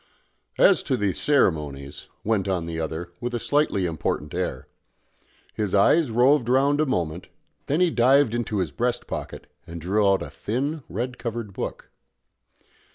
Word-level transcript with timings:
"As 0.57 0.81
to 0.89 0.97
the 0.97 1.13
ceremonies" 1.13 2.07
went 2.23 2.47
on 2.47 2.65
the 2.65 2.79
other, 2.79 3.11
with 3.21 3.35
a 3.35 3.39
slightly 3.39 3.85
important 3.85 4.33
air. 4.33 4.67
His 5.53 5.75
eyes 5.75 6.09
roved 6.09 6.49
round 6.49 6.81
a 6.81 6.87
moment; 6.87 7.27
then 7.67 7.81
he 7.81 7.91
dived 7.91 8.33
into 8.33 8.57
his 8.57 8.71
breast 8.71 9.05
pocket, 9.05 9.45
and 9.67 9.79
drew 9.79 10.07
out 10.09 10.23
a 10.23 10.31
thin 10.31 10.81
red 10.89 11.19
covered 11.19 11.53
book. 11.53 11.91